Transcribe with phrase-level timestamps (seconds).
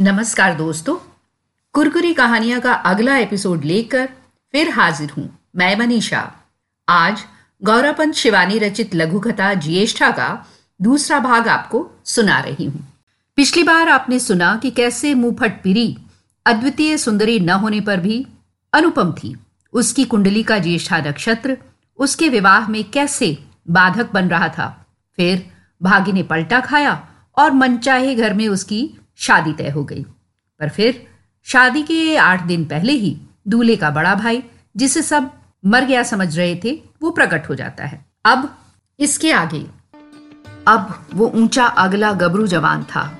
[0.00, 0.96] नमस्कार दोस्तों।
[1.72, 4.08] कुरकुरी कहानियाँ का अगला एपिसोड लेकर
[4.52, 6.20] फिर हाजिर हूँ मैं मनीषा।
[6.88, 7.24] आज
[7.64, 10.46] गौरवपंत शिवानी रचित लघु कथा ज्येष्ठा का
[10.82, 12.94] दूसरा भाग आपको सुना रही हूँ।
[13.36, 15.98] पिछली बार आपने सुना कि कैसे मुंहफट पिरी,
[16.46, 18.26] अद्वितीय सुंदरी न होने पर भी
[18.72, 19.36] अनुपम थी।
[19.72, 21.56] उसकी कुंडली का ज्येष्ठा नक्षत्र,
[21.98, 23.38] उसके विवाह में कैसे
[23.70, 25.50] बाधक बन रहा था। फिर
[25.82, 30.02] भागी ने पलटा खाया और मनचाहे घर में उसकी शादी तय हो गई।
[30.60, 31.06] पर फिर
[31.44, 34.42] शादी के आठ दिन पहले ही दूल्हे का बड़ा भाई,
[34.76, 35.30] जिसे सब
[35.66, 38.58] मर गया समझ रहे थे, वो प्रकट हो जाता है। अब
[38.98, 39.66] इसके आगे।
[40.68, 43.18] अब वो ऊँचा अगला गबरू जवान था।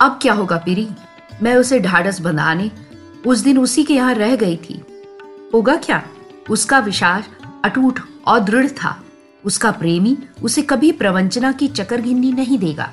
[0.00, 0.88] अब क्या होगा पीरी?
[1.42, 2.70] मैं उसे ढाढ़स बंधाने
[3.26, 4.82] उस दिन उसी के यहाँ रह गई थी।
[5.54, 6.08] होगा क्या?
[6.50, 7.28] उसका विश्वास
[7.64, 9.02] अटूट और दृढ़ था।
[9.44, 12.92] उसका प्रेमी उसे कभी प्रवंचना की चकर गिन्नी नहीं देगा।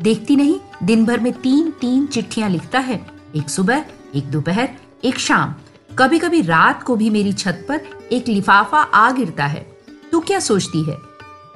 [0.00, 3.84] देखती नहीं दिन भर में तीन तीन चिट्ठियाँ लिखता है। एक सुबह,
[4.14, 4.68] एक दोपहर,
[5.04, 5.54] एक शाम।
[5.98, 7.80] कभी कभी रात को भी मेरी छत पर
[8.12, 9.78] एक लिफाफा आ गिरता है।
[10.12, 10.96] तू क्या सोचती है?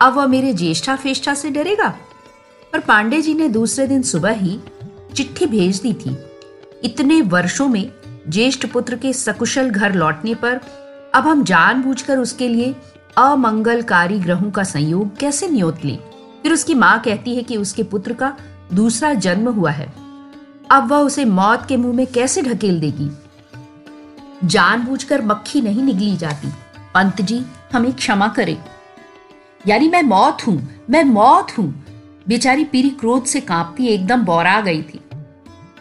[0.03, 1.95] अब वह मेरे ज्येष्ठा फेष्ठा से डरेगा?
[2.73, 4.61] पर पांडे जी ने दूसरे दिन सुबह ही
[5.15, 6.17] चिट्ठी भेज दी थी।
[6.85, 7.93] इतने वर्षों में
[8.29, 10.61] ज्येष्ठ पुत्र के सकुशल घर लौटने पर
[11.15, 12.77] अब हम जानबूझकर उसके लिए
[13.17, 15.99] अमंगलकारी ग्रहों का संयोग कैसे नियोत लें?
[16.43, 18.37] फिर उसकी माँ कहती है कि उसके पुत्र का
[18.73, 19.93] दूसरा जन्म हुआ है।
[20.71, 23.11] अब वह उसे मौत के मुँह में कैसे ढकेल देगी?
[24.45, 26.49] जानबूझकर मक्खी नहीं निगली जाती।
[26.95, 28.65] पंत जी, हमें क्षमा करें।
[29.69, 31.85] यानी मैं मौत हूँ, मैं मौत हूँ।
[32.29, 35.01] बेचारी पीरी क्रोध से कांपती एकदम बौरा गई थी।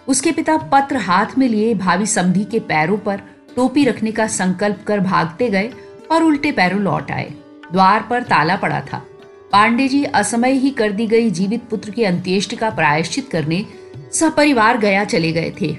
[0.08, 3.22] उसके पिता पत्र हाथ में लिए भावी समधी के पैरों पर
[3.55, 5.73] टोपी रखने का संकल्प कर भागते गए
[6.11, 7.33] और उल्टे पैरों लौट आए।
[7.72, 9.05] द्वार पर ताला पड़ा था।
[9.52, 13.66] पांडे जी असमय ही कर दी गई जीवित पुत्र की अंत्येष्ट का प्रायश्चित करने
[14.13, 15.75] सपरिवार गया चले गए थे।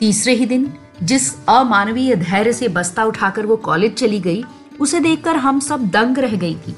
[0.00, 4.44] तीसरे ही दिन जिस अमानवीय धैर्य से बस्ता उठाकर वो कॉलेज चली गई,
[4.80, 6.74] उसे देखकर हम सब दंग रह गई थी।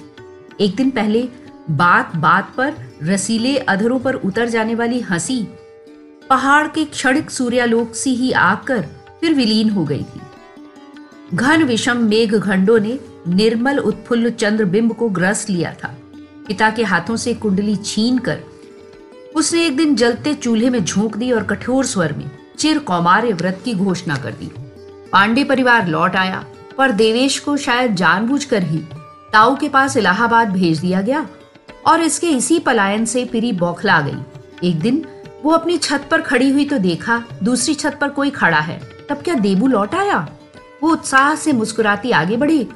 [0.61, 1.28] एक दिन पहले
[1.71, 5.47] बात बात पर रसीले अधरों पर उतर जाने वाली हँसी
[6.31, 8.83] पहाड़ के क्षणिक सूर्यालोक सी ही आकर
[9.21, 10.21] फिर विलीन हो गई थी।
[11.34, 15.95] घन विषम मेघ घंडों ने निर्मल उत्फुल्ल चंद्र बिंब को ग्रस लिया था।
[16.49, 18.41] पिता के हाथों से कुंडली छीन कर
[19.37, 23.61] उसने एक दिन जलते चूल्हे में झोंक दी और कठोर स्वर में चिर कौमार्य व्रत
[23.65, 24.51] की घोषणा कर दी।
[25.12, 26.45] पांडे परिवार लौट आया,
[26.79, 28.79] पर देवेश को शायद जानबूझकर ही
[29.33, 31.27] ताऊ के पास इलाहाबाद भेज दिया गया
[31.87, 35.05] और इसके इसी पलायन से पिरी बौखला गई। एक दिन
[35.45, 39.17] वो अपनी छत पर खड़ी हुई तो देखा, दूसरी छत पर कोई खड़ा है। तब
[39.17, 40.27] क्या देबू लौट आया?
[40.83, 42.67] वो उत्साह से मुस्कुराती आगे बढ़ी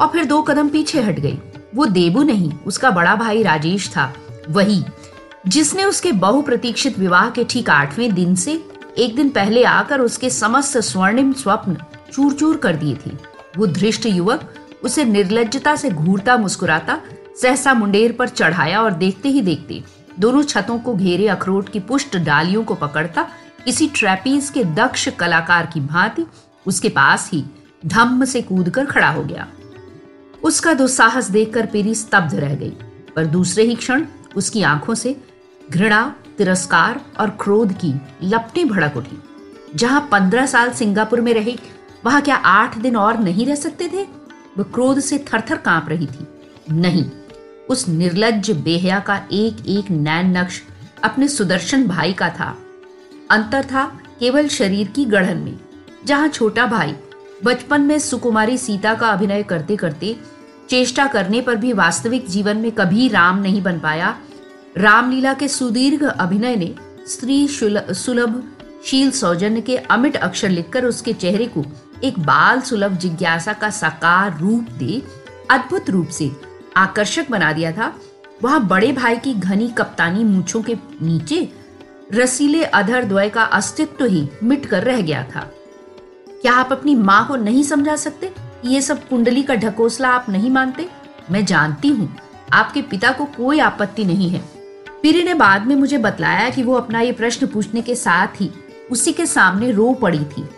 [0.00, 1.38] और फिर दो कदम पीछे हट गई।
[1.76, 4.12] वो देबू नहीं, उसका बड़ा भाई राजेश था,
[4.50, 4.82] वही,
[5.46, 8.52] जिसने उसके बहु प्रतीक्षित विवाह के ठीक आठवें दिन से
[8.98, 11.76] एक दिन पहले आकर उसके समस्त स्वर्णिम स्वप्न
[12.12, 13.10] चूर चूर कर दिए थे।
[13.58, 14.52] वो धृष्ट युवक
[14.84, 16.98] उसे निर्लजता से घूरता, मुस्कुराता,
[17.42, 19.82] सहसा मुंडेर पर चढ़ाया और देखते ही देखते
[20.18, 23.26] दोनों छतों को घेरे अखरोट की पुष्ट डालियों को पकड़ता
[23.64, 26.24] किसी ट्रैपीज के दक्ष कलाकार की भांति
[26.66, 27.44] उसके पास ही
[27.86, 29.46] धम्म से कूदकर खड़ा हो गया।
[30.42, 32.72] उसका दुस्साहस देखकर पीरी स्तब्ध रह गई,
[33.16, 34.04] पर दूसरे ही क्षण
[34.36, 35.16] उसकी आँखों से
[35.70, 37.92] घृणा, तिरस्कार और क्रोध की
[38.22, 39.18] लपटे भड़क उठी।
[39.74, 41.56] जहाँ पंद्रह साल सिंगापुर में रहे,
[42.04, 44.02] वहाँ क्या आठ दिन और नहीं रह सकते थे?
[44.58, 46.26] वह क्रोध से थरथर काँप रही थी।
[46.72, 47.04] नहीं,
[47.68, 50.62] उस निर्लज बेहया का एक एक नैन नक्श
[51.04, 52.56] अपने सुदर्शन भाई का था।
[53.30, 53.84] अंतर था
[54.20, 55.58] केवल शरीर की गढ़न में,
[56.04, 56.94] जहाँ छोटा भाई
[57.44, 60.16] बचपन में सुकुमारी सीता का अभिनय करते करते
[60.70, 64.16] चेष्टा करने पर भी वास्तविक जीवन में कभी राम नहीं बन पाया।
[64.76, 66.74] रामलीला के सुदीर्घ अभिनय ने
[67.08, 68.42] स्त्री सुलभ,
[68.86, 71.64] शील सौजन्य के अमिट अक्षर लिखकर उसके चेहरे को
[72.04, 75.02] एक बाल सुलभ जिज्ञासा का साकार रूप दे,
[75.50, 76.30] अद्भुत रूप से
[76.76, 77.94] आकर्षक बना दिया था।
[78.42, 81.48] वहाँ बड़े भाई की घनी कप्तानी मूछों के नीचे
[82.12, 85.50] रसीले अधर द्वय का अस्तित्व ही मिट कर रह गया था।
[86.42, 88.32] क्या आप अपनी माँ को नहीं समझा सकते?
[88.64, 90.88] ये सब कुंडली का ढकोसला आप नहीं मानते?
[91.30, 92.16] मैं जानती हूँ।
[92.52, 94.42] आपके पिता को कोई आपत्ति नहीं है।
[95.02, 98.50] पीरी ने बाद में मुझे बतलाया कि वो अपना ये प्रश्न पूछने के साथ ही
[98.90, 100.48] उसी के सामने रो पड़ी थी।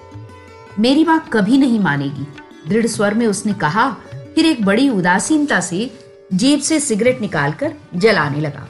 [0.78, 2.26] मेरी माँ कभी नहीं मानेगी।
[2.68, 3.90] दृढ़ स्वर में उसने कहा,
[4.34, 5.98] फिर एक बड़ी उदासीनता से
[6.34, 8.68] जेब से सिगरेट निकालकर जलाने लगा।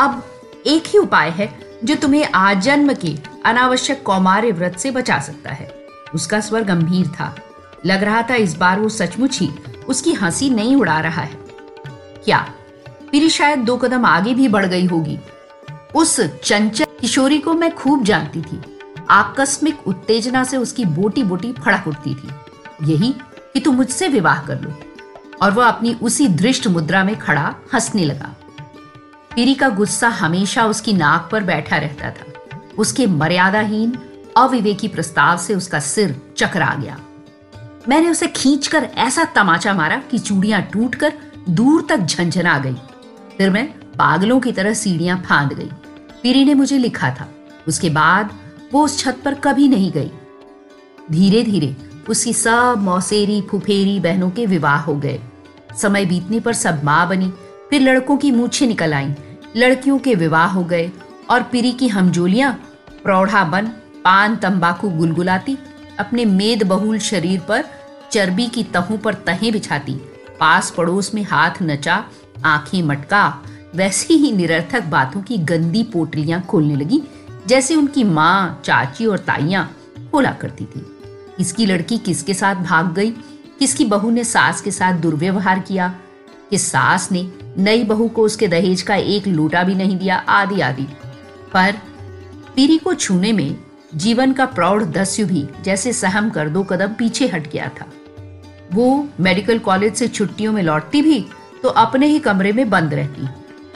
[0.00, 0.22] अब
[0.66, 5.79] एक ही उपाय है जो तुम्हें आजन्म के अनावश्यक कौमार्य व्रत से बचा सकता है।
[6.14, 7.36] उसका स्वर गंभीर था।
[7.86, 9.50] लग रहा था इस बार वो सचमुच ही
[9.88, 11.38] उसकी हँसी नहीं उड़ा रहा है।
[12.24, 12.52] क्या?
[13.12, 15.18] पीरी शायद दो कदम आगे भी बढ़ गई होगी।
[15.94, 18.78] उस चंचल किशोरी को मैं खूब जानती थी।
[19.10, 22.28] आकस्मिक उत्तेजना से उसकी बोटी बोटी फड़क उठती थी।
[22.82, 23.14] यही
[23.54, 24.72] कि तू मुझसे विवाह कर लो।
[25.42, 28.36] और वह अपनी उसी दृष्ट मुद्रा में खड़ा हंसने लगा।
[29.34, 33.98] पीरी का गुस्सा हमेशा उसकी नाक पर बैठा रहता था। उसके मर्यादाहीन
[34.36, 37.00] अविवेकी प्रस्ताव से उसका सिर चकरा गया।
[37.88, 41.12] मैंने उसे खींचकर ऐसा तमाचा मारा कि चूड़ियाँ टूटकर
[41.48, 42.76] दूर तक झंझना गई।
[43.38, 45.70] फिर मैं पागलों की तरह सीढ़ियाँ फांद गई।
[46.22, 47.28] पीरी ने मुझे लिखा था।
[47.68, 48.30] उसके बाद
[48.72, 50.10] वो उस छत पर कभी नहीं गई।
[51.10, 51.76] धीरे धीरे
[52.08, 55.20] उसकी सब मौसेरी, फुफेरी बहनों के विवाह हो गए।
[55.76, 57.32] समय बीतने पर सब माँ बनी।
[57.70, 59.14] फिर लड़कों की मूछे निकल आईं।
[59.56, 60.90] लड़कियों के विवाह हो गए
[61.30, 62.52] और पीरी की हमजोलियाँ
[63.04, 63.72] प्रौढ़ा बन
[64.04, 65.58] पान तंबाकू गुलगुलाती,
[65.98, 67.64] अपने मेद बहुल शरीर पर
[68.12, 69.92] चर्बी की तहों पर तहें बिछाती,
[70.40, 72.04] पास पड़ोस में हाथ नचा,
[72.44, 73.42] आँखें मटका,
[73.74, 77.02] वैसी ही निरर्थक बातों की गंदी पोटलियाँ खोलने लगी,
[77.46, 79.76] जैसे उनकी माँ, चाची और ताइयाँ
[80.12, 80.86] खोला करती थी।
[81.36, 83.10] किसकी लड़की किसके साथ भाग गई,
[83.58, 85.94] किसकी बहू ने सास के साथ दुर्व्यवहार किया
[86.50, 90.60] कि सास ने नई बहू को उसके दहेज का एक लोटा भी नहीं दिया, आदि
[90.60, 90.86] आदि।
[91.52, 91.74] पर
[92.56, 93.56] पीरी को छूने में
[93.94, 97.86] जीवन का प्रौढ़ दस्यु भी जैसे सहम कर दो कदम पीछे हट गया था।
[98.74, 101.24] वो मेडिकल कॉलेज से छुट्टियों में लौटती भी
[101.62, 103.28] तो अपने ही कमरे में बंद रहती।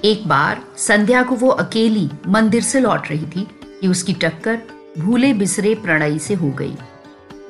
[0.05, 3.47] एक बार संध्या को वो अकेली मंदिर से लौट रही थी
[3.81, 4.59] कि उसकी टक्कर
[4.99, 6.77] भूले बिसरे प्रणयी से हो गई।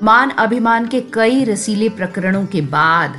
[0.02, 3.18] मान अभिमान के कई रसीले प्रकरणों के बाद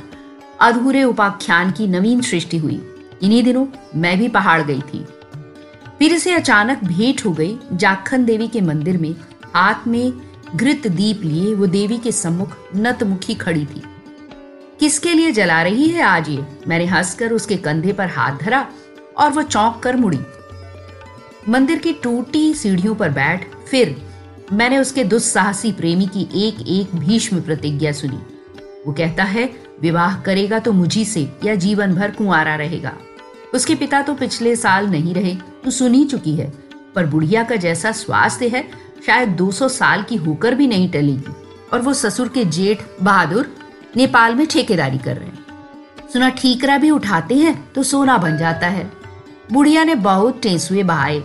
[0.60, 2.80] अधूरे उपाख्यान की नवीन सृष्टि हुई।
[3.22, 3.66] इन्हीं दिनों
[3.96, 5.04] मैं भी पहाड़ गई थी।
[5.98, 9.14] फिर से अचानक भेंट हो गई जाखन देवी के मंदिर में
[9.56, 10.12] हाथ में
[10.54, 13.82] घृत दीप लिए वो देवी के सम्मुख नतमुखी खड़ी थी।
[14.80, 16.44] किसके लिए जला रही है आज ये?
[16.68, 18.66] मैंने हंसकर उसके कंधे पर हाथ धरा
[19.18, 20.20] और वो चौंक कर मुड़ी।
[21.48, 23.96] मंदिर की टूटी सीढ़ियों पर बैठ फिर
[24.52, 28.20] मैंने उसके दुस्साहसी प्रेमी की एक एक भीष्म प्रतिज्ञा सुनी।
[28.86, 29.50] वो कहता है,
[29.80, 32.92] विवाह करेगा तो मुझी से, या जीवन भर कुंवारा रहेगा।
[33.54, 36.52] उसके पिता तो पिछले साल नहीं रहे तो सुन ही चुकी है,
[36.94, 38.68] पर बुढ़िया का जैसा स्वास्थ्य है
[39.06, 41.34] शायद 200 साल की होकर भी नहीं टलेगी।
[41.72, 43.54] और वो ससुर के जेठ, बहादुर,
[43.96, 45.44] नेपाल में ठेकेदारी कर रहे हैं।
[46.12, 48.90] सुना ठीकरा भी उठाते हैं तो सोना बन जाता है।
[49.52, 51.22] बुढ़िया ने बहुत टेंसुए बहाए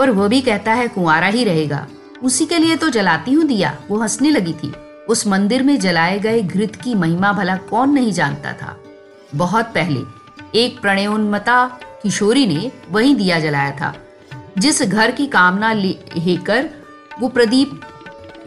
[0.00, 1.86] और वो भी कहता है, कुंवारा ही रहेगा।
[2.22, 4.72] उसी के लिए तो जलाती हूँ दिया, वो हंसने लगी थी।
[5.08, 8.76] उस मंदिर में जलाए गए घृत की महिमा भला कौन नहीं जानता था।
[9.34, 10.00] बहुत पहले
[10.58, 11.64] एक प्रणयोन्मता
[12.02, 13.94] किशोरी ने वही दिया जलाया था,
[14.58, 16.68] जिस घर की कामना लेकर
[17.20, 17.80] वो प्रदीप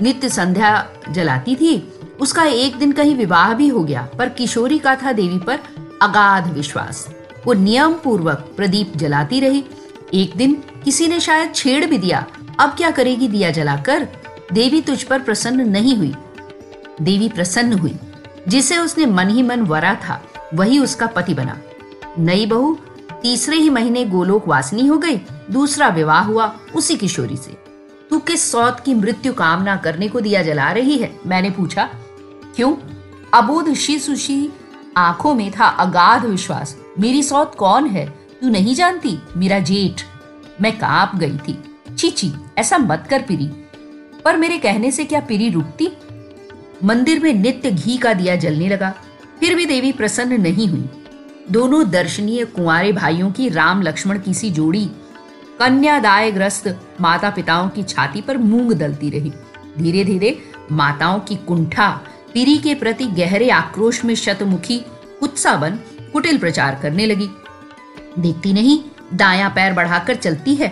[0.01, 4.95] नित्य संध्या जलाती थी। उसका एक दिन कहीं विवाह भी हो गया, पर किशोरी का
[4.95, 5.59] था देवी पर
[6.01, 7.09] अगाध विश्वास।
[7.45, 9.65] वो नियम पूर्वक प्रदीप जलाती रही।
[10.13, 12.27] एक दिन किसी ने शायद छेड़ भी दिया।
[12.59, 14.07] अब क्या करेगी दिया जलाकर?
[14.53, 16.15] देवी तुझ पर प्रसन्न नहीं हुई।
[17.01, 17.99] देवी प्रसन्न हुई।
[18.47, 20.23] जिसे उसने मन ही मन वरा था,
[20.53, 21.57] वही उसका पति बना।
[22.19, 22.77] नई बहू,
[23.21, 25.21] तीसरे ही महीने गोलोक वासनी हो गई,
[25.51, 27.68] दूसरा विवाह हुआ उसी किशोरी से।
[28.09, 31.19] तू किस सौत की मृत्यु कामना करने को दिया जला रही है?
[31.27, 31.89] मैंने पूछा।
[32.55, 32.75] क्यों?
[33.33, 34.53] अबोध सुशी
[34.97, 38.05] आँखों में था अगाध विश्वास। मेरी सौत कौन है?
[38.41, 39.19] तू नहीं जानती?
[39.37, 40.01] मेरा जेठ।
[40.61, 43.47] मैं काँप गई थी। चीची, ऐसा मत कर पिरी।
[44.25, 45.89] पर मेरे कहने से क्या पिरी रुकती?
[46.83, 48.93] मंदिर में नित्य घी का दिया जलने लगा।
[49.39, 50.89] फिर भी देवी प्रसन्न नहीं हुई।
[51.51, 54.89] दोनों दर्शनीय कुंवारे भाइयों की राम लक्ष्मण की सी जोड़ी
[55.59, 56.67] कन्यादाय ग्रस्त
[57.01, 59.31] माता पिताओं की छाती पर मूंग दलती रही।
[59.77, 60.37] धीरे धीरे
[60.71, 61.89] माताओं की कुंठा
[62.33, 64.81] पीरी के प्रति गहरे आक्रोश में शतमुखी
[65.21, 65.79] उत्साह बन
[66.13, 67.29] कुटिल प्रचार करने लगी।
[68.19, 68.79] देखती नहीं,
[69.13, 70.69] दाया पैर बढ़ाकर चलती है।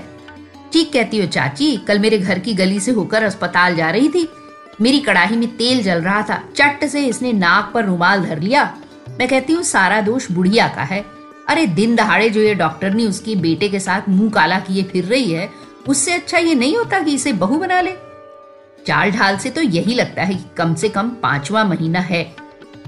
[0.73, 4.27] ठीक कहती हो, चाची, कल मेरे घर की गली से होकर अस्पताल जा रही थी।
[4.81, 8.63] मेरी कड़ाही में तेल जल रहा था। चट्ट से इसने नाक पर रुमाल धर लिया।
[9.19, 11.05] मैं कहती हूँ, सारा दोष बुढ़िया का है।
[11.47, 15.05] अरे, दिन दहाड़े जो ये डॉक्टर ने उसके बेटे के साथ मुँह काला किए फिर
[15.05, 15.49] रही है,
[15.87, 17.91] उससे अच्छा ये नहीं होता कि इसे बहू बना ले।
[18.87, 22.35] चाल ढाल से तो यही लगता है कि कम से कम पांचवा महीना है।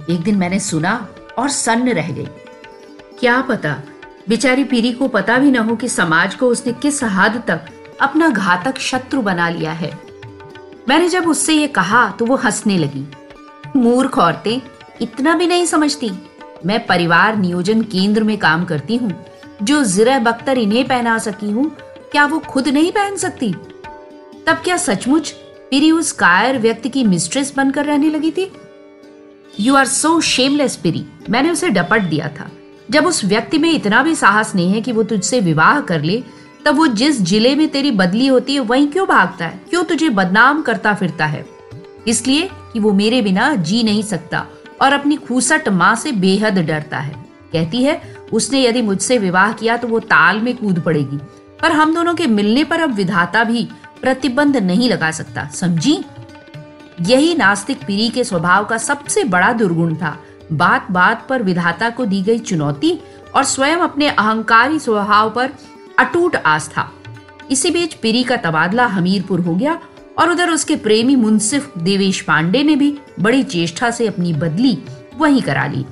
[0.10, 2.28] एक दिन मैंने सुना और सन्न रह गई।
[3.20, 3.76] क्या पता?
[4.30, 7.62] बेचारी पीरी को पता भी ना हो कि समाज को उसने किस हद तक
[8.02, 10.00] अपना घातक शत्रु बना लिया है।
[10.90, 13.08] मैंने जब उससे ये कहा तो वो हंसने लगी।
[13.76, 14.62] मूर्ख औरतें,
[15.02, 16.12] इतना भी नहीं समझती।
[16.66, 19.26] मैं परिवार नियोजन केंद्र में काम करती हूँ।
[19.64, 21.72] जो जिर बख्तर इन्हें पहना सकी हूँ,
[22.12, 23.54] क्या वो खुद नहीं पहन सकती?
[24.48, 25.30] तब क्या सचमुच
[25.70, 28.52] पिरी उस कायर व्यक्ति की मिस्ट्रेस बनकर रहने लगी थी?
[29.60, 32.52] यू आर सो शेमलेस पिरी मैंने उसे डपट दिया था।
[32.92, 36.24] जब उस व्यक्ति में इतना भी साहस नहीं है कि वो तुझसे विवाह कर ले,
[36.66, 39.62] तब वो जिस ज़िले में तेरी बदली होती है वहीं क्यों भागता है?
[39.70, 41.46] क्यों तुझे बदनाम करता फिरता है?
[42.08, 44.46] इसलिए कि वो मेरे बिना जी नहीं सकता।
[44.82, 47.14] और अपनी खूसट माँ से बेहद डरता है।
[47.54, 48.02] कहती है,
[48.34, 51.18] उसने यदि मुझसे विवाह किया तो वो ताल में कूद पड़ेगी,
[51.62, 53.68] पर हम दोनों के मिलने पर अब विधाता भी
[54.02, 56.00] प्रतिबंध नहीं लगा सकता। समझी?
[57.02, 60.18] यही नास्तिक पीरी के स्वभाव का सबसे बड़ा दुर्गुण था।
[60.52, 63.00] बात बात पर विधाता को दी गई चुनौती
[63.36, 65.50] और स्वयं अपने अहंकारी स्वभाव पर
[66.00, 66.90] अटूट आस्था।
[67.52, 69.80] इसी बीच पीरी का तबादला हमीरपुर हो गया
[70.20, 74.78] और उधर उसके प्रेमी मुंसिफ देवेश पांडे ने भी बड़ी चेष्टा से अपनी बदली
[75.18, 75.86] वहीं करा ली।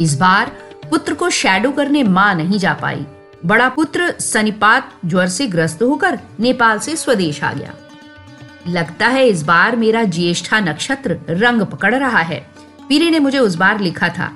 [0.00, 0.52] इस बार
[0.90, 3.06] पुत्र को शैडो करने माँ नहीं जा पाई।
[3.46, 7.74] बड़ा पुत्र सनिपात ज्वर से ग्रस्त होकर नेपाल से स्वदेश आ गया।
[8.68, 12.38] लगता है इस बार मेरा ज्येष्ठा नक्षत्र रंग पकड़ रहा है।
[12.88, 14.30] पीरी ने मुझे उस बार लिखा था,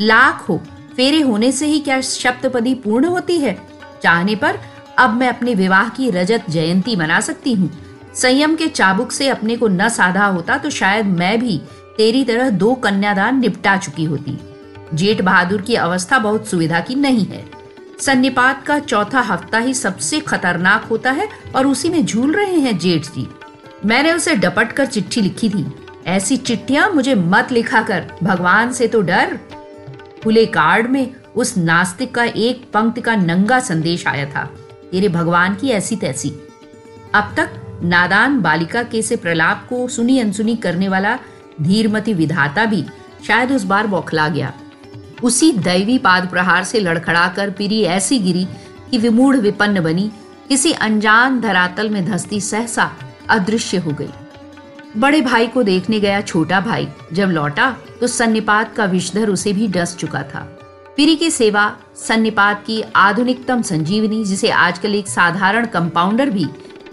[0.00, 0.56] लाख हो,
[0.96, 3.58] फेरे होने से ही क्या सप्तपदी पूर्ण होती है?
[4.02, 4.58] चाहने पर
[4.98, 7.70] अब मैं अपने विवाह की रजत जयंती मना सकती हूँ।
[8.14, 11.60] संयम के चाबुक से अपने को न साधा होता तो शायद मैं भी
[11.96, 14.38] तेरी तरह दो कन्यादान निपटा चुकी होती।
[14.94, 17.44] जेठ बहादुर की अवस्था बहुत सुविधा की नहीं है।
[18.00, 22.78] सन्निपात का चौथा हफ़्ता ही सबसे खतरनाक होता है और उसी में झूल रहे हैं
[22.78, 23.26] जेठ जी।
[23.84, 25.64] मैंने उसे डपट कर चिट्ठी लिखी थी।
[26.06, 29.38] ऐसी चिट्ठियाँ मुझे मत लिखा कर, भगवान से तो डर।
[30.24, 34.44] खुले कार्ड में उस नास्तिक का एक पंक्ति का नंगा संदेश आया था।
[34.90, 36.30] तेरे भगवान की ऐसी तैसी।
[37.14, 41.18] अब तक नादान बालिका के से प्रलाप को सुनी अनसुनी करने वाला
[41.62, 42.84] धीरमती विधाता भी
[43.26, 44.52] शायद उस बार बौखला गया।
[45.22, 48.46] उसी दैवी पाद प्रहार से लड़खड़ाकर पीरी ऐसी गिरी
[48.90, 50.10] कि विमूढ़ विपन्न बनी,
[50.48, 52.90] किसी अनजान धरातल में धसती सहसा
[53.30, 54.10] अदृश्य हो गई।
[54.96, 59.68] बड़े भाई को देखने गया छोटा भाई। जब लौटा तो सन्निपात का विषधर उसे भी
[59.68, 60.40] डस चुका था।
[60.96, 66.46] पीरी की सेवा सन्निपात की आधुनिकतम संजीवनी, जिसे आजकल एक साधारण कंपाउंडर भी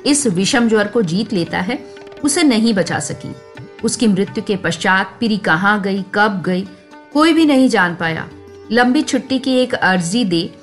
[0.05, 3.36] इस विषम ज्वर को जीत लेता है, उसे नहीं बचा सकी।
[3.84, 6.67] उसकी मृत्यु के पश्चात पीरी कहाँ गई, कब गई,
[7.13, 8.29] कोई भी नहीं जान पाया।
[8.72, 10.53] लंबी छुट्टी की एक अर्जी दे,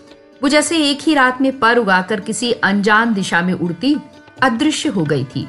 [0.43, 3.97] वो जैसे एक ही रात में पर उगाकर किसी अनजान दिशा में उड़ती,
[4.43, 5.49] अदृश्य हो गई थी।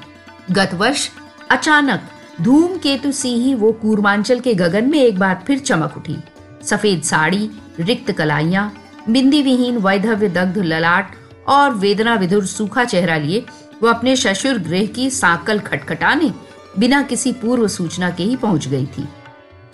[0.51, 1.09] गत वर्ष,
[1.49, 2.01] अचानक,
[2.41, 6.17] धूम केतु सी ही वो कूर्मांचल के गगन में एक बार फिर चमक उठी।
[6.63, 8.71] सफ़ेद साड़ी, रिक्त कलाइया,
[9.09, 11.15] बिंदी विहीन वैधव्य दग्ध ललाट
[11.47, 13.45] और वेदना विधुर सूखा चेहरा लिए
[13.83, 16.31] वो अपने ससुर गृह की साकल खटखटाने
[16.79, 19.07] बिना किसी पूर्व सूचना के ही पहुँच गई थी।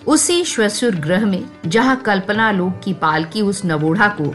[0.06, 4.34] उसी श्वसुर ग्रह में, जहाँ कल्पना लोक की पालकी उस नवोढ़ा को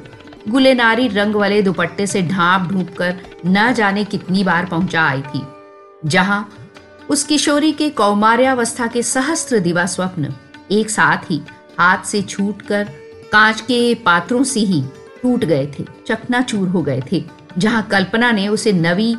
[0.49, 5.41] गुलेनारी रंग वाले दुपट्टे से ढांप ढूंप कर न जाने कितनी बार पहुँचा आई थी,
[6.05, 6.49] जहाँ
[7.09, 10.33] उस किशोरी के कौमार्यावस्था के सहस्त्र दिवा स्वप्न
[10.71, 11.41] एक साथ ही
[11.79, 12.87] हाथ से छूट कर
[13.31, 14.83] कांच के पात्रों से ही
[15.23, 17.23] टूट गए थे, चकनाचूर हो गए थे,
[17.57, 19.15] जहाँ कल्पना ने उसे नवी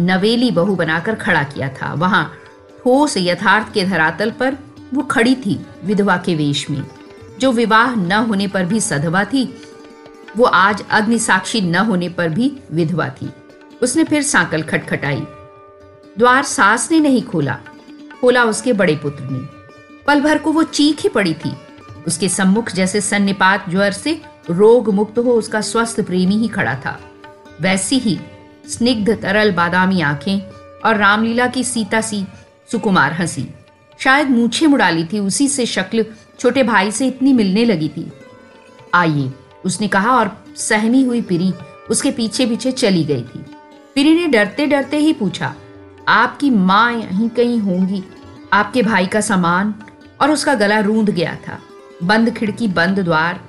[0.00, 2.34] नवेली बहू बनाकर खड़ा किया था। वहाँ
[2.78, 4.56] ठोस यथार्थ के धरातल पर
[4.94, 6.86] वो खड़ी थी विधवा के वेश में।
[7.40, 9.62] जो विवाह न होने पर भी सधवा थी,
[10.36, 13.30] वो आज अग्नि साक्षी न होने पर भी विधवा थी।
[13.82, 15.26] उसने फिर सांकल खटखटाई।
[16.18, 17.58] द्वार सास ने नहीं खोला
[18.20, 19.38] खोला उसके बड़े पुत्र ने।
[20.06, 21.56] पल भर को वो चीख ही पड़ी थी।
[22.06, 27.00] उसके सम्मुख जैसे सन्निपात ज्वर से रोग मुक्त हो उसका स्वस्थ प्रेमी ही खड़ा था।
[27.60, 28.20] वैसी ही
[28.68, 30.40] स्निग्ध तरल बादामी आँखें
[30.86, 32.24] और रामलीला की सीता सी
[32.72, 33.48] सुकुमार हँसी।
[33.98, 36.04] शायद मूछे मुड़ा ली थी, उसी से शक्ल
[36.40, 38.12] छोटे भाई से इतनी मिलने लगी थी।
[38.94, 39.30] आइए,
[39.64, 41.52] उसने कहा और सहमी हुई पिरी
[41.90, 43.44] उसके पीछे पीछे चली गई थी।
[43.94, 45.54] पिरी ने डरते डरते ही पूछा,
[46.08, 48.04] आपकी माँ यहीं कहीं होंगी?
[48.52, 49.74] आपके भाई का सामान?
[50.20, 51.58] और उसका गला रूंध गया था।
[52.02, 53.40] बंद खिड़की, बंद द्वार,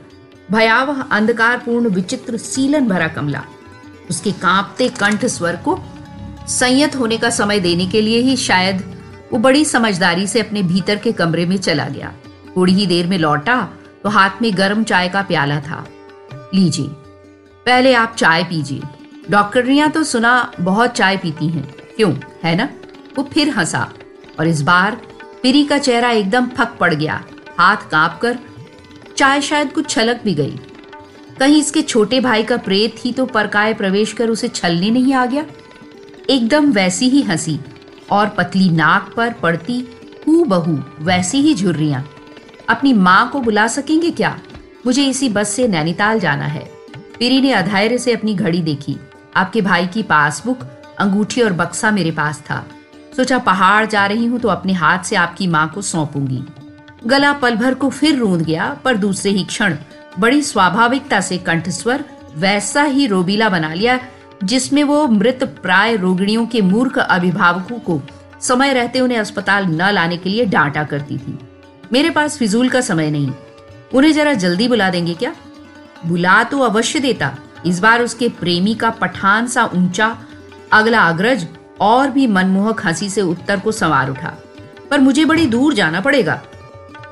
[0.52, 3.44] भयावह, अंधकारपूर्ण, विचित्र, सीलन भरा कमला।
[4.10, 5.80] उसके कांपते कंठ स्वर को
[6.48, 8.84] संयत होने का समय देने के लिए ही शायद
[9.34, 12.14] वो बड़ी समझदारी से अपने भीतर के कमरे में चला गया।
[12.58, 13.62] थोड़ी ही देर में लौटा
[14.04, 15.86] तो हाथ में गर्म चाय का प्याला था।
[16.54, 16.88] लीजिए,
[17.66, 18.82] पहले आप चाय पीजिए।
[19.30, 22.14] डॉक्टरियाँ तो सुना, बहुत चाय पीती हैं। क्यों?
[22.44, 22.70] है ना?
[23.18, 23.90] वो फिर हंसा
[24.40, 25.02] और इस बार
[25.44, 27.24] पिरी का चेहरा एकदम फक पड़ गया।
[27.60, 28.38] हाथ काँप कर
[29.18, 30.60] चाय शायद कुछ छलक भी गई।
[31.38, 35.26] कहीं इसके छोटे भाई का प्रेत ही तो परकाय प्रवेश कर उसे छलने नहीं आ
[35.26, 35.46] गया।
[36.30, 37.60] एकदम वैसी ही हँसी
[38.12, 39.80] और पतली नाक पर पड़ती
[40.28, 42.04] हु बहू वैसी ही झुर्रियाँ।
[42.70, 44.38] अपनी माँ को बुला सकेंगे क्या?
[44.86, 46.64] मुझे इसी बस से नैनीताल जाना है।
[47.20, 48.96] पीरी ने अधैर्य से अपनी घड़ी देखी।
[49.36, 50.64] आपके भाई की पासबुक,
[51.00, 52.66] अंगूठी और बक्सा मेरे पास था।
[53.16, 56.44] सोचा पहाड़ जा रही हूँ तो अपने हाथ से आपकी माँ को सौंपूँगी।
[57.06, 59.76] गला पल भर को फिर रूंद गया, पर दूसरे ही क्षण
[60.20, 62.06] बड़ी स्वाभाविकता से कंठस्वर
[62.36, 64.00] वैसा ही रोबीला बना लिया,
[64.44, 68.02] जिसमें वो मृत प्राय रोगिणियों के मूर्ख अभिभावकों को
[68.42, 71.40] समय रहते उन्हें अस्पताल न लाने के लिए डांटा करती थी।
[71.94, 73.32] मेरे पास फिजूल का समय नहीं।
[73.94, 75.36] उन्हें जरा जल्दी बुला देंगे क्या?
[76.06, 80.18] बुला तो अवश्य देता। इस बार उसके प्रेमी का पठान सा ऊँचा,
[80.72, 81.48] अगला अग्रज
[81.82, 84.34] और भी मनमोहक हँसी से उत्तर को संवार उठा।
[84.90, 86.42] पर मुझे बड़ी दूर जाना पड़ेगा।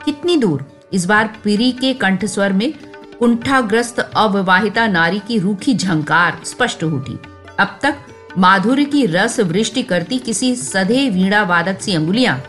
[0.06, 0.66] कितनी दूर?
[0.94, 2.74] इस बार पीरी के कंठ स्वर में
[3.20, 7.18] कुंठाग्रस्त अविवाहिता नारी की रूखी झंकार स्पष्ट उठी
[7.60, 7.96] अब तक
[8.38, 12.42] माधुर्य की रस वृष्टि करती किसी सधे वीणा वादक सी अंगुलियाँ,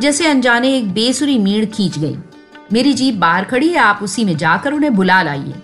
[0.00, 2.16] जैसे अनजाने एक बेसुरी मीण खींच गई।
[2.72, 5.54] मेरी जीप बाहर खड़ी है, आप उसी में जाकर उन्हें बुला लाइए।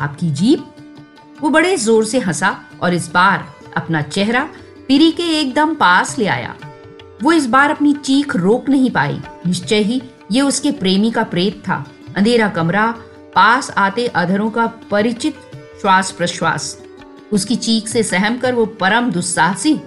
[0.00, 0.64] आपकी जीप
[1.40, 4.48] वो बड़े ज़ोर से हंसा और इस बार अपना चेहरा
[4.88, 6.54] पीरी के एकदम पास ले आया।
[7.22, 11.62] वो इस बार अपनी चीख रोक नहीं पाई। निश्चय ही ये उसके प्रेमी का प्रेत
[11.68, 11.84] था।
[12.16, 12.94] अंधेरा कमरा
[13.34, 15.34] पास आते अधरों का परिचित
[15.80, 16.78] श्वास प्रश्वास
[17.32, 19.80] उसकी चीख से सहम कर वो परम दुस्साहसी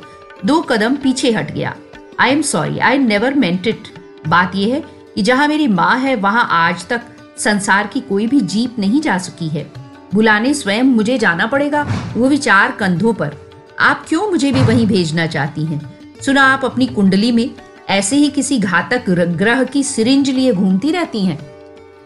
[0.45, 1.75] दो कदम पीछे हट गया।
[2.19, 3.83] I am sorry I never meant it
[4.27, 4.83] बात यह है
[5.15, 7.01] कि जहाँ मेरी माँ है, वहाँ आज तक
[7.37, 9.71] संसार की कोई भी जीप नहीं जा सकी है।
[10.13, 13.35] बुलाने स्वयं मुझे जाना पड़ेगा वो विचार चार कंधों पर।
[13.79, 15.99] आप क्यों मुझे भी वहीं भेजना चाहती हैं?
[16.25, 17.51] सुना आप अपनी कुंडली में
[17.89, 21.56] ऐसे ही किसी घातक ग्रह की सिरिंज लिए घूमती रहती हैं?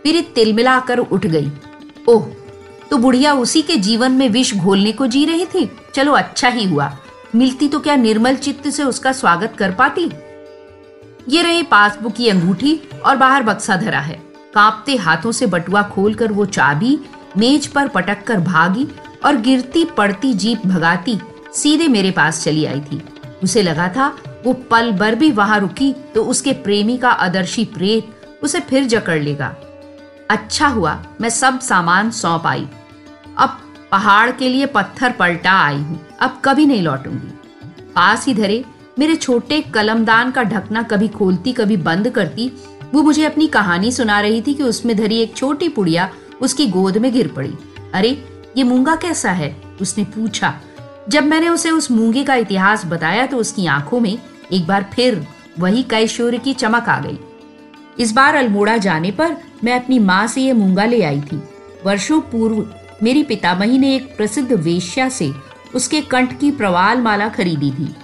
[0.04, 1.52] फिर तिलमिलाकर उठ गई।
[2.08, 2.26] ओह
[2.92, 5.70] तो बुढ़िया उसी के जीवन में विष घोलने को जी रही थी?
[5.96, 6.92] चलो अच्छा ही हुआ।
[7.36, 10.10] मिलती तो क्या निर्मल चित्त से उसका स्वागत कर पाती?
[11.30, 14.22] ये रही पासबुक की अंगूठी और बाहर बक्सा धरा है।
[14.54, 16.98] कांपते हाथों से बटुआ खोलकर वो चाबी,
[17.38, 18.88] मेज पर पटक कर भागी
[19.26, 21.20] और गिरती पड़ती जीप भगाती
[21.54, 23.02] सीधे मेरे पास चली आई थी।
[23.44, 24.08] उसे लगा था,
[24.46, 29.20] वो पल भर भी वहाँ रुकी तो उसके प्रेमी का आदर्शी प्रेत उसे फिर जकड़
[29.20, 29.56] लेगा।
[30.32, 32.68] अच्छा हुआ, मैं सब सामान सौंप आई।
[33.38, 33.58] अब
[33.92, 37.32] पहाड़ के लिए पत्थर पलटा आई हूँ, अब कभी नहीं लौटूँगी।
[37.96, 38.64] पास ही धरे,
[39.00, 42.52] मेरे छोटे कलमदान का ढकना कभी खोलती, कभी बंद करती,
[42.94, 46.10] वो मुझे अपनी कहानी सुना रही थी कि उसमें धरी एक छोटी पुड़िया,
[46.42, 47.54] उसकी गोद में गिर पड़ी।
[47.94, 48.10] अरे,
[48.58, 49.56] ये मूँगा कैसा है?
[49.82, 50.54] उसने पूछा।
[51.10, 54.18] जब मैंने उसे उस मूँगे का इतिहास बताया तो उसकी आँखों में
[54.52, 55.26] एक बार फिर
[55.60, 57.18] वही कैशोर की चमक आ गई।
[58.00, 61.42] इस बार अल्मोड़ा जाने पर मैं अपनी माँ से ये मूँगा ले आई थी।
[61.86, 62.68] वर्षों पूर्व
[63.04, 65.32] मेरी पितामही ने एक प्रसिद्ध वेश्या से
[65.76, 67.96] उसके कंठ की प्रवाल माला खरीदी थी।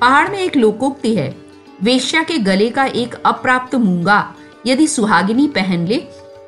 [0.00, 1.34] पहाड़ में एक लोकोक्ति है।
[1.82, 4.34] वेश्या के गले का एक अप्राप्त मूँगा
[4.66, 5.98] यदि सुहागिनी पहन ले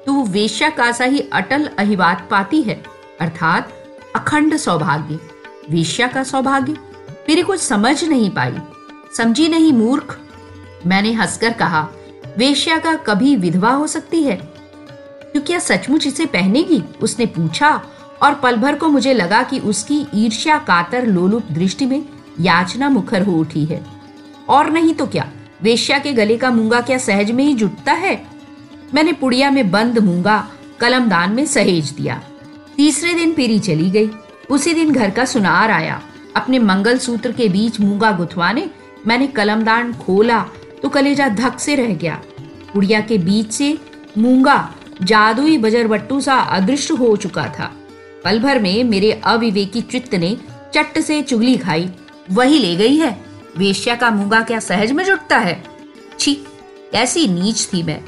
[0.06, 2.82] तो वो वेश्या का सा ही अटल अहिवात पाती है,
[3.20, 3.72] अर्थात
[4.16, 5.18] अखंड सौभाग्य।
[5.70, 6.72] वेश्या का सौभाग्य?
[7.28, 8.54] मेरी कुछ समझ नहीं पाई।
[9.16, 10.18] समझी नहीं मूर्ख?
[10.86, 11.88] मैंने हंसकर कहा
[12.38, 14.36] वेश्या का कभी विधवा हो सकती है?
[15.34, 17.70] तो क्या सचमुच इसे पहनेगी। उसने पूछा
[18.22, 22.02] और पल भर को मुझे लगा कि उसकी ईर्ष्या कातर लोलुप दृष्टि में
[22.40, 23.84] याचना मुखर हो उठी है।
[24.48, 25.30] और नहीं तो क्या?
[25.62, 28.26] वेश्या के गले का मूँगा क्या सहज में ही जुटता है?
[28.94, 30.48] मैंने पुड़िया में बंद मूँगा
[30.80, 32.22] कलमदान में सहेज दिया।
[32.76, 34.10] तीसरे दिन पीरी चली गई।
[34.50, 36.02] उसी दिन घर का सुनार आया।
[36.36, 38.70] अपने मंगल सूत्र के बीच मूँगा गुथवाने
[39.06, 40.44] मैंने कलमदान खोला
[40.84, 42.22] तो कलेजा धक से रह गया।
[42.72, 43.78] गुड़िया के बीच से
[44.18, 47.72] मूँगा, जादुई बजरबट्टू सा अदृश्य हो चुका था।
[48.24, 50.36] पल भर में मेरे अविवेकी चित्त ने
[50.74, 51.90] चट्ट से चुगली खाई।
[52.30, 53.20] वही ले गई है।
[53.58, 55.64] वेश्या का मूँगा क्या सहज में जुटता है?
[56.18, 56.38] छी
[56.94, 58.00] ऐसी नीच थी मैं।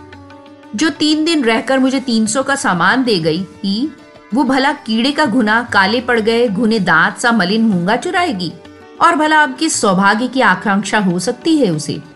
[0.77, 3.97] जो तीन दिन रहकर मुझे तीन सौ का सामान दे गई थी,
[4.35, 8.53] वो भला कीड़े का घुना काले पड़ गए, घुने दांत सा मलिन मूँगा चुराएगी?
[9.01, 12.16] और भला अब किस सौभाग्य की आकांक्षा हो सकती है उसे?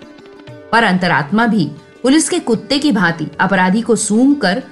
[0.72, 1.64] पर अंतरात्मा भी।
[2.02, 4.62] पुलिस के कुत्ते की भांति अपराधी को सूंघ कर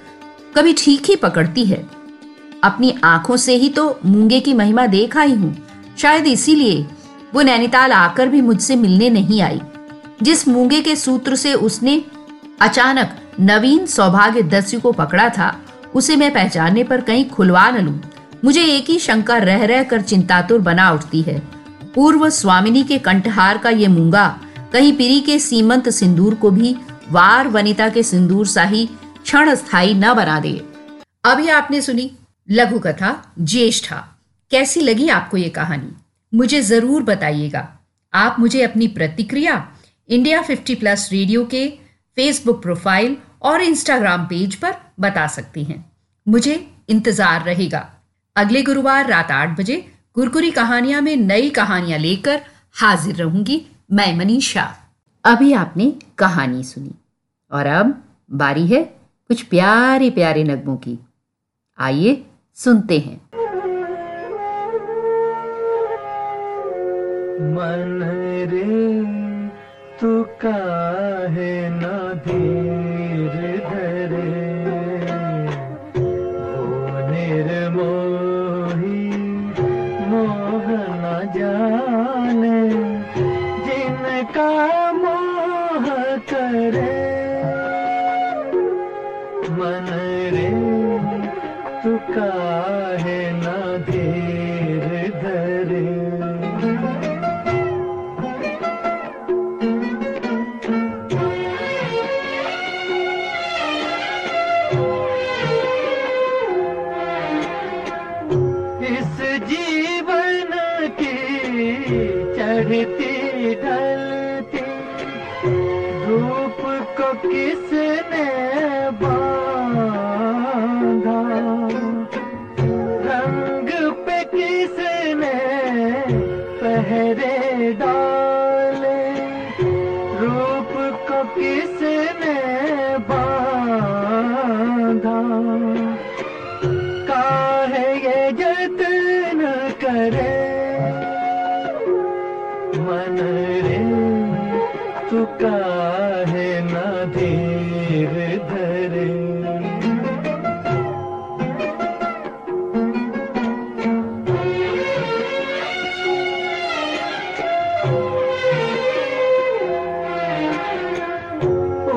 [0.57, 1.85] कभी ठीक ही पकड़ती है।
[2.65, 5.57] अपनी आँखों से ही तो मूँगे की महिमा देख आई हूँ।
[5.99, 6.87] शायद इसीलिए
[7.35, 9.61] वो नैनीताल आकर भी मुझसे मिलने नहीं आई।
[10.23, 12.03] जिस मूँगे के सूत्र से उसने
[12.61, 15.55] अचानक नवीन सौभाग्य दस्यु को पकड़ा था,
[15.95, 17.95] उसे मैं पहचानने पर कहीं खुलवा न लू।
[18.45, 21.39] मुझे एक ही शंका रह रह कर चिंतातुर बना उठती है।
[21.95, 24.27] पूर्व स्वामिनी के कंठहार का ये मूँगा
[24.73, 26.75] कहीं पिरी के सीमंत सिंदूर को भी
[27.11, 28.85] वार वनिता के सिंदूर सा ही
[29.23, 30.53] क्षण स्थायी न बना दे।
[31.25, 32.11] अभी आपने सुनी
[32.49, 33.97] लघु कथा, ज्येष्ठा।
[34.51, 35.91] कैसी लगी आपको ये कहानी?
[36.33, 37.67] मुझे ज़रूर बताइएगा।
[38.13, 39.57] आप मुझे अपनी प्रतिक्रिया
[40.09, 41.67] इंडिया 50 प्लस रेडियो के
[42.17, 45.85] फेसबुक प्रोफ़ाइल और इंस्टाग्राम पेज पर बता सकती हैं।
[46.27, 46.55] मुझे
[46.89, 47.87] इंतज़ार रहेगा।
[48.37, 49.77] अगले गुरुवार रात आठ बजे
[50.15, 52.41] गुरकुरी कहानियाँ में नई कहानियाँ लेकर
[52.75, 53.61] हाजिर रहूँगी।
[53.93, 54.75] मैं मनीषा।
[55.25, 56.95] अभी आपने कहानी सुनी।
[57.53, 58.85] और अब बारी है
[59.29, 60.99] कुछ प्यारे प्यारे नगमों की।
[61.79, 63.21] आइए सुनते हैं।
[67.41, 68.03] मन
[68.53, 69.03] रे
[69.99, 72.98] तू काहे ना दे
[84.37, 84.78] का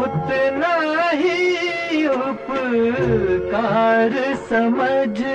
[0.02, 0.76] उतना
[1.12, 4.14] ही उपकार
[4.50, 5.31] समझ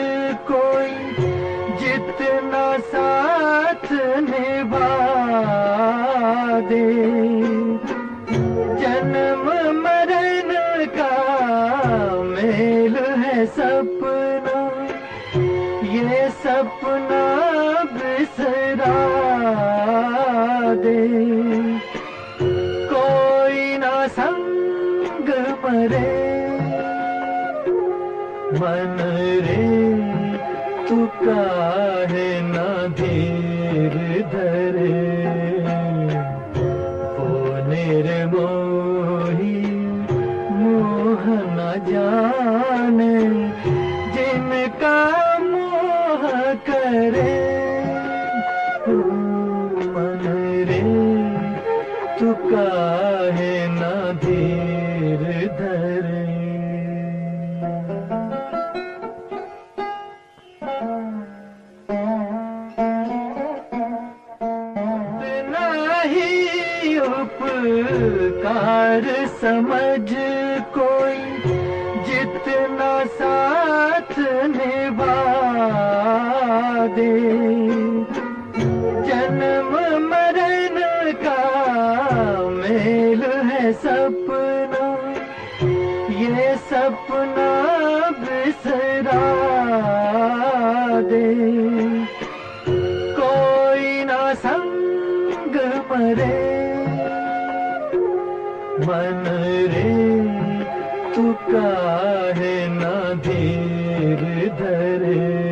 [101.76, 105.45] है ना धीर धरे।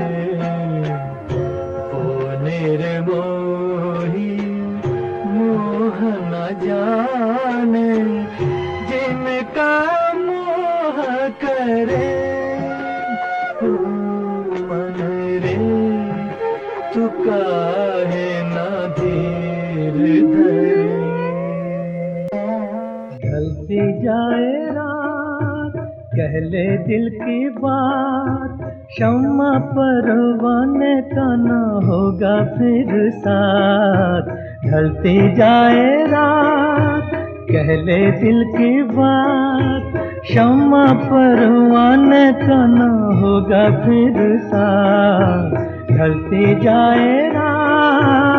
[26.35, 34.23] पहले दिल की बात, क्षमा परवाने का ना होगा फिर साथ।
[34.66, 37.11] ढलती जाए रात,
[37.53, 39.92] कहले दिल की बात,
[40.23, 45.51] क्षमा परवाने का ना होगा फिर साथ।
[45.97, 48.34] ढलती जाए रात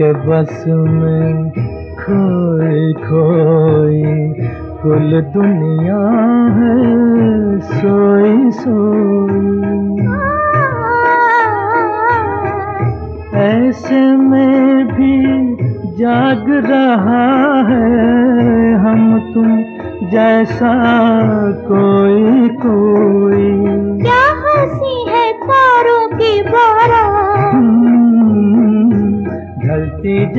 [0.00, 1.50] के बस में
[2.00, 4.02] खोई खोई
[4.82, 5.98] कुल दुनिया
[6.56, 6.76] है
[7.60, 9.50] सोई सोई।
[13.40, 15.16] ऐसे में भी
[15.98, 19.62] जाग रहा है हम तुम
[20.10, 20.74] जैसा
[21.52, 23.79] कोई कोई।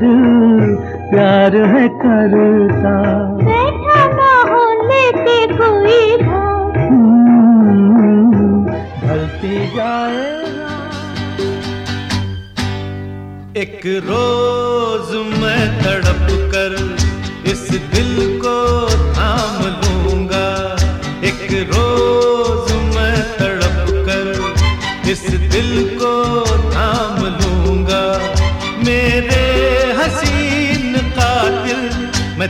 [0.00, 0.76] दिल
[1.10, 2.94] प्यार है करता।
[3.42, 6.00] बैठा ना हो लेके कोई
[9.02, 10.26] ढलती जाए
[13.62, 15.08] एक रोज
[15.40, 16.17] मैं तड़प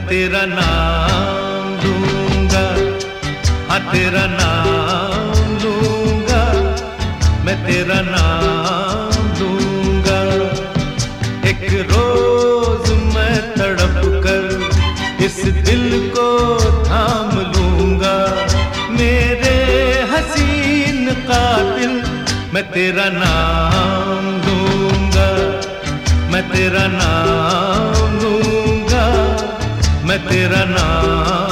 [0.08, 2.62] तेरा नाम लूँगा।
[3.68, 6.40] हाँ तेरा नाम लूँगा।
[7.44, 10.20] मैं तेरा नाम लूँगा।
[11.50, 16.28] एक रोज मैं तड़प कर इस दिल को
[16.88, 18.16] थाम लूँगा।
[18.98, 19.56] मेरे
[20.12, 22.02] हसीन कातिल,
[22.54, 25.30] मैं तेरा नाम लूँगा।
[26.32, 28.47] मैं तेरा नाम लूँगा।
[30.26, 31.47] तेरा नाम।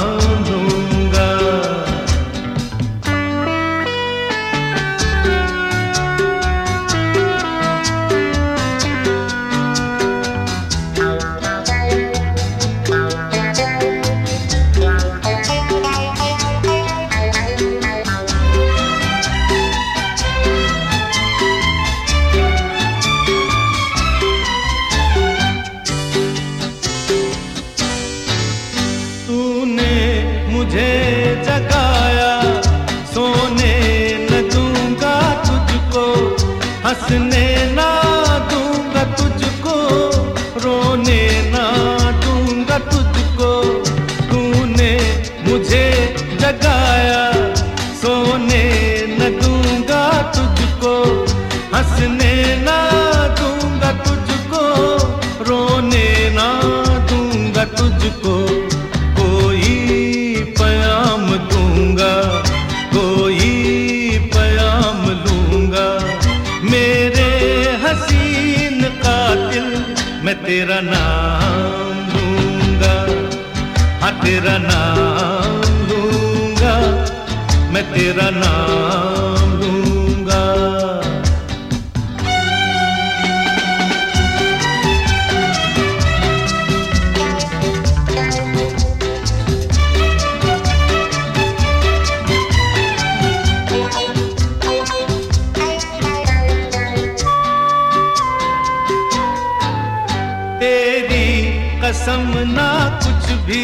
[103.47, 103.63] भी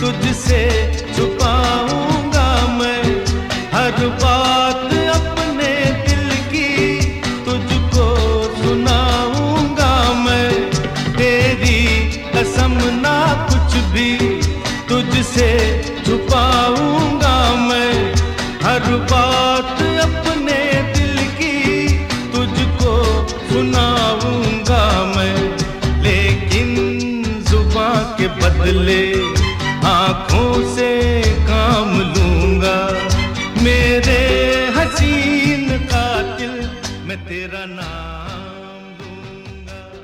[0.00, 0.62] तुझसे